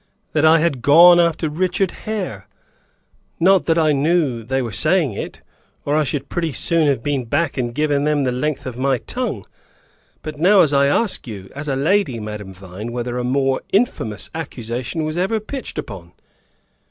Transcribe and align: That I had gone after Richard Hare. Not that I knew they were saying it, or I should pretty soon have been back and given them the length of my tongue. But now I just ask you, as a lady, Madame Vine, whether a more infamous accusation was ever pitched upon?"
That 0.31 0.45
I 0.45 0.57
had 0.61 0.81
gone 0.81 1.19
after 1.19 1.47
Richard 1.47 1.91
Hare. 1.91 2.47
Not 3.39 3.67
that 3.67 3.77
I 3.77 3.91
knew 3.91 4.43
they 4.43 4.59
were 4.59 4.71
saying 4.71 5.13
it, 5.13 5.41
or 5.85 5.95
I 5.95 6.03
should 6.03 6.27
pretty 6.27 6.53
soon 6.53 6.87
have 6.87 7.03
been 7.03 7.25
back 7.25 7.55
and 7.55 7.71
given 7.71 8.03
them 8.03 8.23
the 8.23 8.31
length 8.31 8.65
of 8.65 8.79
my 8.79 8.97
tongue. 8.97 9.45
But 10.23 10.39
now 10.39 10.57
I 10.57 10.63
just 10.63 10.73
ask 10.73 11.27
you, 11.27 11.51
as 11.53 11.67
a 11.67 11.75
lady, 11.75 12.19
Madame 12.19 12.51
Vine, 12.55 12.91
whether 12.91 13.19
a 13.19 13.23
more 13.23 13.61
infamous 13.71 14.31
accusation 14.33 15.03
was 15.03 15.17
ever 15.17 15.39
pitched 15.39 15.77
upon?" 15.77 16.13